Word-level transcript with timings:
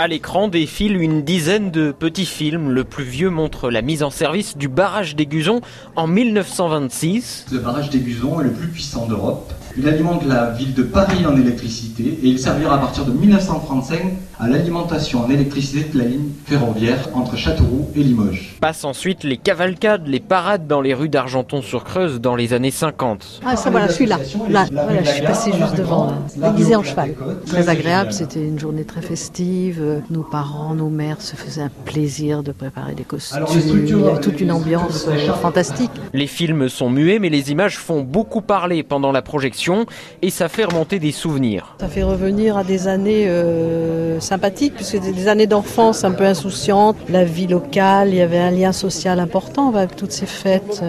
À 0.00 0.08
l'écran 0.08 0.48
défilent 0.48 0.96
une 0.96 1.20
dizaine 1.20 1.70
de 1.70 1.92
petits 1.92 2.24
films. 2.24 2.70
Le 2.70 2.84
plus 2.84 3.04
vieux 3.04 3.28
montre 3.28 3.70
la 3.70 3.82
mise 3.82 4.02
en 4.02 4.08
service 4.08 4.56
du 4.56 4.66
barrage 4.66 5.14
d'Aiguzon 5.14 5.60
en 5.94 6.06
1926. 6.06 7.48
Le 7.52 7.58
barrage 7.58 7.90
d'Aiguzon 7.90 8.40
est 8.40 8.44
le 8.44 8.52
plus 8.52 8.68
puissant 8.68 9.04
d'Europe. 9.04 9.52
Il 9.76 9.86
alimente 9.86 10.26
la 10.26 10.50
ville 10.50 10.74
de 10.74 10.82
Paris 10.82 11.24
en 11.26 11.36
électricité 11.36 12.02
et 12.02 12.28
il 12.28 12.38
servira 12.38 12.76
à 12.76 12.78
partir 12.78 13.04
de 13.04 13.12
1935 13.12 14.00
à 14.40 14.48
l'alimentation 14.48 15.24
en 15.24 15.30
électricité 15.30 15.86
de 15.92 15.98
la 15.98 16.04
ligne 16.04 16.30
ferroviaire 16.46 17.08
entre 17.14 17.36
Châteauroux 17.36 17.88
et 17.94 18.02
Limoges. 18.02 18.56
Passent 18.60 18.84
ensuite 18.84 19.22
les 19.22 19.36
cavalcades, 19.36 20.06
les 20.08 20.18
parades 20.18 20.66
dans 20.66 20.80
les 20.80 20.94
rues 20.94 21.08
d'Argenton-sur-Creuse 21.08 22.20
dans 22.20 22.34
les 22.34 22.52
années 22.52 22.70
50. 22.70 23.42
Ah 23.44 23.54
ça 23.54 23.70
voilà, 23.70 23.88
celui-là. 23.88 24.18
Là, 24.48 24.66
voilà, 24.72 25.02
je 25.04 25.10
suis 25.10 25.22
passé 25.22 25.52
juste 25.52 25.76
devant, 25.76 26.14
déguisé 26.36 26.74
en 26.74 26.82
cheval. 26.82 27.14
Très 27.46 27.68
agréable, 27.68 28.12
c'était 28.12 28.44
une 28.44 28.58
journée 28.58 28.84
très 28.84 29.02
festive. 29.02 29.80
Nos 30.10 30.22
parents, 30.22 30.74
nos 30.74 30.88
mères 30.88 31.20
se 31.20 31.36
faisaient 31.36 31.62
un 31.62 31.70
plaisir 31.84 32.42
de 32.42 32.52
préparer 32.52 32.94
des 32.94 33.04
costumes. 33.04 33.44
Il 33.54 33.88
y 33.88 33.92
avait 33.92 34.20
toute 34.20 34.40
une 34.40 34.52
ambiance 34.52 35.08
fantastique. 35.40 35.90
Les 36.12 36.26
films 36.26 36.68
sont 36.68 36.90
muets, 36.90 37.18
mais 37.18 37.28
les 37.28 37.50
images 37.50 37.78
font 37.78 38.02
beaucoup 38.02 38.40
parler 38.40 38.82
pendant 38.82 39.12
la 39.12 39.22
projection 39.22 39.86
et 40.22 40.30
ça 40.30 40.48
fait 40.48 40.64
remonter 40.64 40.98
des 40.98 41.12
souvenirs. 41.12 41.76
Ça 41.80 41.88
fait 41.88 42.02
revenir 42.02 42.56
à 42.56 42.64
des 42.64 42.88
années 42.88 43.28
euh, 43.28 44.20
sympathiques, 44.20 44.74
puisque 44.74 45.00
des 45.00 45.28
années 45.28 45.46
d'enfance 45.46 46.04
un 46.04 46.12
peu 46.12 46.24
insouciantes, 46.24 46.96
la 47.08 47.24
vie 47.24 47.46
locale, 47.46 48.10
il 48.10 48.16
y 48.16 48.20
avait 48.20 48.38
un 48.38 48.50
lien 48.50 48.72
social 48.72 49.20
important 49.20 49.74
avec 49.74 49.96
toutes 49.96 50.12
ces 50.12 50.26
fêtes. 50.26 50.82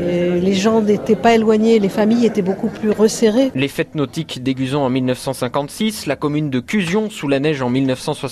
Et 0.00 0.40
les 0.40 0.54
gens 0.54 0.80
n'étaient 0.80 1.16
pas 1.16 1.34
éloignés, 1.34 1.78
les 1.78 1.88
familles 1.88 2.26
étaient 2.26 2.42
beaucoup 2.42 2.68
plus 2.68 2.90
resserrées. 2.90 3.50
Les 3.54 3.68
fêtes 3.68 3.94
nautiques 3.94 4.42
d'Aiguzon 4.42 4.82
en 4.82 4.90
1956, 4.90 6.06
la 6.06 6.16
commune 6.16 6.50
de 6.50 6.60
Cusion 6.60 7.10
sous 7.10 7.28
la 7.28 7.40
neige 7.40 7.62
en 7.62 7.70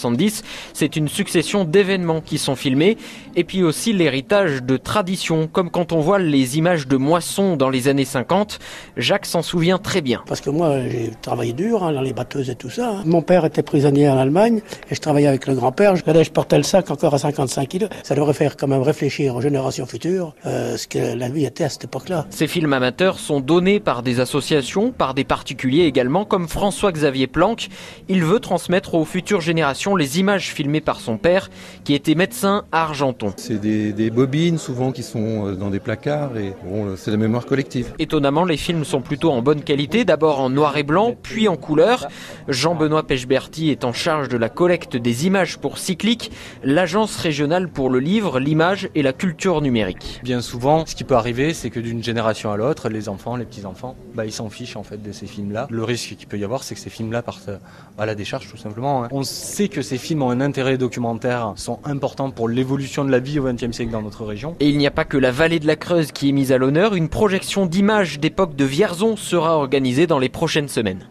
1970, 0.08 0.42
c'est 0.72 0.96
une 0.96 1.08
succession 1.08 1.64
d'événements 1.64 2.20
qui 2.20 2.38
sont 2.38 2.56
filmés, 2.56 2.96
et 3.36 3.44
puis 3.44 3.62
aussi 3.62 3.92
l'héritage 3.92 4.62
de 4.62 4.76
traditions, 4.76 5.46
comme 5.46 5.70
quand 5.70 5.92
on 5.92 6.00
voit 6.00 6.18
les 6.18 6.58
images 6.58 6.86
de 6.86 6.96
moissons 6.96 7.56
dans 7.56 7.68
les 7.68 7.88
années 7.88 8.04
50. 8.04 8.58
Jacques 8.96 9.26
s'en 9.26 9.42
souvient 9.42 9.78
très 9.78 10.00
bien. 10.00 10.22
Parce 10.26 10.40
que 10.40 10.50
moi, 10.50 10.80
j'ai 10.88 11.10
travaillé 11.22 11.52
dur 11.52 11.84
hein, 11.84 11.92
dans 11.92 12.00
les 12.00 12.12
batteuses 12.12 12.50
et 12.50 12.54
tout 12.54 12.70
ça. 12.70 12.90
Hein. 12.90 13.02
Mon 13.04 13.22
père 13.22 13.44
était 13.44 13.62
prisonnier 13.62 14.08
en 14.08 14.18
Allemagne 14.18 14.60
et 14.90 14.94
je 14.94 15.00
travaillais 15.00 15.26
avec 15.26 15.46
le 15.46 15.54
grand-père. 15.54 15.96
Je, 15.96 16.02
je 16.04 16.30
portais 16.30 16.56
le 16.56 16.62
sac 16.62 16.90
encore 16.90 17.14
à 17.14 17.18
55 17.18 17.68
kilos. 17.68 17.90
Ça 18.02 18.14
devrait 18.14 18.34
faire 18.34 18.56
quand 18.56 18.68
même 18.68 18.82
réfléchir 18.82 19.36
aux 19.36 19.40
générations 19.40 19.86
futures 19.86 20.34
euh, 20.46 20.76
ce 20.76 20.86
que 20.86 21.14
la 21.14 21.28
vie 21.28 21.44
était 21.44 21.64
à 21.64 21.68
cette 21.68 21.84
époque-là. 21.84 22.26
Ces 22.30 22.46
films 22.46 22.72
amateurs 22.72 23.18
sont 23.18 23.40
donnés 23.40 23.80
par 23.80 24.02
des 24.02 24.20
associations, 24.20 24.92
par 24.92 25.14
des 25.14 25.24
particuliers 25.24 25.84
également, 25.84 26.24
comme 26.24 26.48
François-Xavier 26.48 27.26
Planck. 27.26 27.68
Il 28.08 28.24
veut 28.24 28.40
transmettre 28.40 28.94
aux 28.94 29.04
futures 29.04 29.40
générations 29.40 29.79
les 29.96 30.18
images 30.18 30.52
filmées 30.52 30.80
par 30.80 31.00
son 31.00 31.16
père, 31.16 31.50
qui 31.84 31.94
était 31.94 32.14
médecin 32.14 32.64
à 32.72 32.82
Argenton. 32.82 33.32
C'est 33.36 33.60
des, 33.60 33.92
des 33.92 34.10
bobines 34.10 34.58
souvent 34.58 34.92
qui 34.92 35.02
sont 35.02 35.48
euh, 35.48 35.54
dans 35.54 35.70
des 35.70 35.80
placards 35.80 36.36
et 36.36 36.54
bon, 36.64 36.94
c'est 36.96 37.10
la 37.10 37.16
mémoire 37.16 37.46
collective. 37.46 37.92
Étonnamment, 37.98 38.44
les 38.44 38.56
films 38.56 38.84
sont 38.84 39.00
plutôt 39.00 39.30
en 39.30 39.42
bonne 39.42 39.62
qualité, 39.62 40.04
d'abord 40.04 40.40
en 40.40 40.50
noir 40.50 40.76
et 40.76 40.82
blanc, 40.82 41.14
puis 41.22 41.48
en 41.48 41.56
couleur. 41.56 42.08
Jean-Benoît 42.48 43.06
Pechberti 43.06 43.70
est 43.70 43.84
en 43.84 43.92
charge 43.92 44.28
de 44.28 44.36
la 44.36 44.48
collecte 44.48 44.96
des 44.96 45.26
images 45.26 45.58
pour 45.58 45.78
Cyclique, 45.78 46.30
l'agence 46.62 47.16
régionale 47.16 47.68
pour 47.68 47.90
le 47.90 48.00
livre, 48.00 48.38
l'image 48.38 48.88
et 48.94 49.02
la 49.02 49.12
culture 49.12 49.60
numérique. 49.60 50.20
Bien 50.22 50.40
souvent, 50.40 50.84
ce 50.86 50.94
qui 50.94 51.04
peut 51.04 51.14
arriver, 51.14 51.54
c'est 51.54 51.70
que 51.70 51.80
d'une 51.80 52.02
génération 52.02 52.52
à 52.52 52.56
l'autre, 52.56 52.88
les 52.88 53.08
enfants, 53.08 53.36
les 53.36 53.44
petits-enfants, 53.44 53.96
bah, 54.14 54.26
ils 54.26 54.32
s'en 54.32 54.50
fichent 54.50 54.76
en 54.76 54.82
fait 54.82 55.02
de 55.02 55.12
ces 55.12 55.26
films-là. 55.26 55.66
Le 55.70 55.84
risque 55.84 56.16
qu'il 56.16 56.28
peut 56.28 56.38
y 56.38 56.44
avoir, 56.44 56.62
c'est 56.62 56.74
que 56.74 56.80
ces 56.80 56.90
films-là 56.90 57.22
partent 57.22 57.50
à 57.98 58.06
la 58.06 58.14
décharge 58.14 58.48
tout 58.50 58.56
simplement. 58.56 59.04
Hein. 59.04 59.08
On 59.12 59.22
sait 59.22 59.68
que 59.70 59.82
ces 59.82 59.96
films 59.96 60.22
ont 60.22 60.30
un 60.30 60.40
intérêt 60.40 60.76
documentaire, 60.76 61.54
sont 61.56 61.78
importants 61.84 62.30
pour 62.30 62.48
l'évolution 62.48 63.04
de 63.04 63.10
la 63.10 63.20
vie 63.20 63.38
au 63.38 63.44
XXe 63.44 63.72
siècle 63.72 63.90
dans 63.90 64.02
notre 64.02 64.24
région. 64.24 64.56
Et 64.60 64.68
il 64.68 64.76
n'y 64.76 64.86
a 64.86 64.90
pas 64.90 65.04
que 65.04 65.16
la 65.16 65.30
vallée 65.30 65.60
de 65.60 65.66
la 65.66 65.76
Creuse 65.76 66.12
qui 66.12 66.28
est 66.28 66.32
mise 66.32 66.52
à 66.52 66.58
l'honneur, 66.58 66.94
une 66.94 67.08
projection 67.08 67.66
d'images 67.66 68.20
d'époque 68.20 68.56
de 68.56 68.64
Vierzon 68.64 69.16
sera 69.16 69.56
organisée 69.56 70.06
dans 70.06 70.18
les 70.18 70.28
prochaines 70.28 70.68
semaines. 70.68 71.06